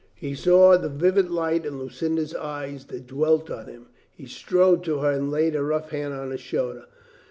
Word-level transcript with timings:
He 0.15 0.33
saw 0.33 0.77
the 0.79 0.89
vivid 0.89 1.29
light 1.29 1.63
in 1.63 1.77
Lucinda's 1.77 2.33
eyes 2.33 2.85
that 2.85 3.05
dwelt 3.05 3.51
on 3.51 3.67
him. 3.67 3.89
He 4.11 4.25
strode 4.25 4.83
to 4.85 4.97
her 4.97 5.11
and 5.11 5.29
laid 5.29 5.55
a 5.55 5.61
rough 5.63 5.91
hand 5.91 6.15
on 6.15 6.31
her 6.31 6.39
shoulder. 6.39 6.85